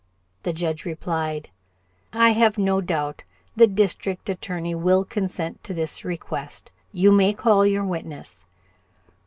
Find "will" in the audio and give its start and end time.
4.73-5.05